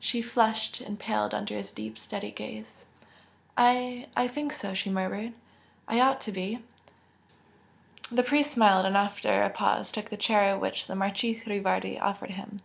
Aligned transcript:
She 0.00 0.22
flushed 0.22 0.80
and 0.80 0.98
paled 0.98 1.34
under 1.34 1.54
his 1.54 1.70
deep, 1.70 1.98
steady 1.98 2.30
gaze. 2.30 2.86
"I 3.58 4.06
I 4.16 4.26
think 4.26 4.54
so!" 4.54 4.72
she 4.72 4.88
murmured 4.88 5.34
"I 5.86 6.00
ought 6.00 6.18
to 6.22 6.32
be!" 6.32 6.60
The 8.10 8.22
priest 8.22 8.52
smiled 8.52 8.86
and 8.86 8.96
after 8.96 9.42
a 9.42 9.50
pause 9.50 9.92
took 9.92 10.08
the 10.08 10.16
chair 10.16 10.56
which 10.58 10.86
the 10.86 10.94
Marchese 10.96 11.42
Rivardi 11.46 12.00
offered 12.00 12.30
him. 12.30 12.60